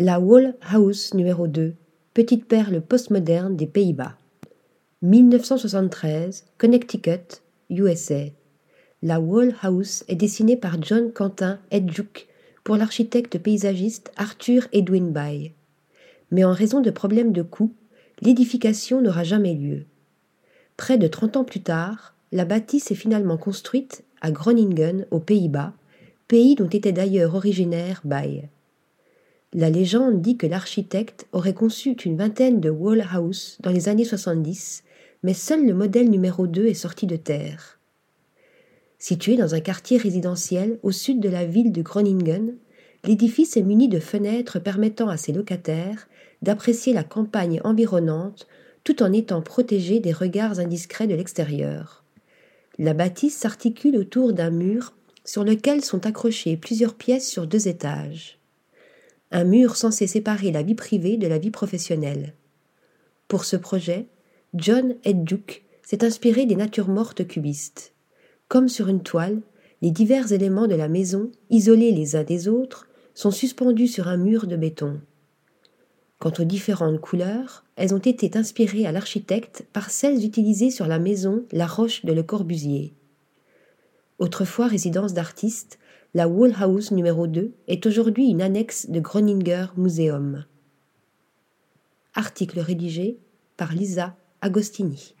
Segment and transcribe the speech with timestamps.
[0.00, 1.74] La Wall House numéro 2,
[2.14, 4.16] petite perle postmoderne des Pays-Bas.
[5.02, 8.26] 1973, Connecticut, USA.
[9.02, 12.28] La Wall House est dessinée par John Quentin Edjuk
[12.62, 15.52] pour l'architecte paysagiste Arthur Edwin Bay.
[16.30, 17.72] Mais en raison de problèmes de coût,
[18.22, 19.84] l'édification n'aura jamais lieu.
[20.76, 25.72] Près de 30 ans plus tard, la bâtisse est finalement construite à Groningen, aux Pays-Bas,
[26.28, 28.48] pays dont était d'ailleurs originaire Bay.
[29.54, 34.04] La légende dit que l'architecte aurait conçu une vingtaine de wall house dans les années
[34.04, 34.84] 70,
[35.22, 37.78] mais seul le modèle numéro 2 est sorti de terre.
[38.98, 42.56] Situé dans un quartier résidentiel au sud de la ville de Groningen,
[43.04, 46.08] l'édifice est muni de fenêtres permettant à ses locataires
[46.42, 48.46] d'apprécier la campagne environnante
[48.84, 52.04] tout en étant protégés des regards indiscrets de l'extérieur.
[52.78, 54.92] La bâtisse s'articule autour d'un mur
[55.24, 58.37] sur lequel sont accrochées plusieurs pièces sur deux étages.
[59.30, 62.34] Un mur censé séparer la vie privée de la vie professionnelle.
[63.28, 64.06] Pour ce projet,
[64.54, 67.92] John Edduke s'est inspiré des natures mortes cubistes.
[68.48, 69.42] Comme sur une toile,
[69.82, 74.16] les divers éléments de la maison, isolés les uns des autres, sont suspendus sur un
[74.16, 75.00] mur de béton.
[76.18, 80.98] Quant aux différentes couleurs, elles ont été inspirées à l'architecte par celles utilisées sur la
[80.98, 82.94] maison La Roche de Le Corbusier.
[84.18, 85.78] Autrefois résidence d'artistes,
[86.14, 90.46] la Wall House numéro 2 est aujourd'hui une annexe de Groninger Museum.
[92.14, 93.18] Article rédigé
[93.56, 95.14] par Lisa Agostini.